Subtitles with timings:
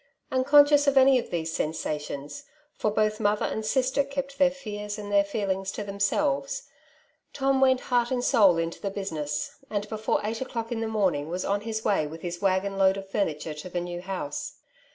[0.31, 2.45] Unconscious of any of these sensations—
[2.79, 6.63] for both mother and sister kept their fears and their feelings to themselves—
[7.33, 11.29] Tom went heart and soul into the business^ and before eight o'clock in the morning
[11.29, 14.55] was on his way with his waggon load of fumitare to the new house.